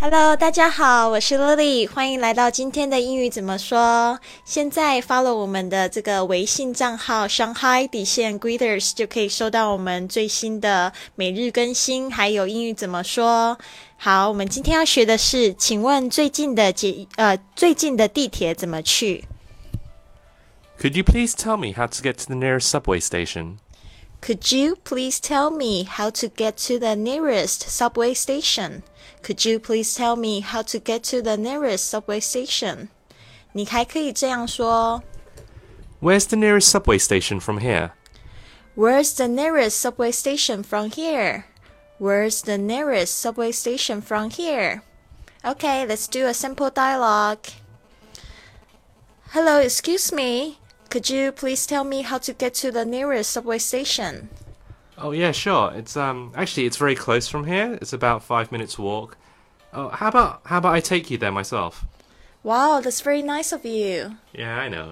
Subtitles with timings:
[0.00, 4.20] Hello，大家好，我是 Lily，欢迎来到今天的英语怎么说。
[4.44, 13.58] 现在发了我们的这个微信账号 Shanghai 底线 Greeters 就可以收到我们最新的每日更新，还有英语怎么说。
[13.96, 19.24] 好，我们今天要学的是，请问最近的捷呃最近的地铁怎么去
[20.78, 23.56] Could you please tell me how to get to the nearest subway station?
[24.20, 28.82] Could you please tell me how to get to the nearest subway station?
[29.22, 32.88] Could you please tell me how to get to the nearest subway station?
[33.52, 35.02] 你还可以这样说
[36.00, 37.92] Where's the nearest subway station from here?
[38.76, 41.44] Where's the nearest subway station from here?
[41.98, 44.82] Where's the nearest subway station from here?
[45.42, 47.46] Okay, let's do a simple dialogue.
[49.30, 50.58] Hello, excuse me.
[50.91, 54.27] Could you please tell me how to get to the nearest subway station?
[54.97, 55.71] Oh yeah, sure.
[55.73, 57.79] It's um actually it's very close from here.
[57.81, 59.15] It's about five minutes walk.
[59.73, 61.85] Oh, how about how about I take you there myself?
[62.43, 64.17] Wow, that's very nice of you.
[64.33, 64.89] Yeah, I know.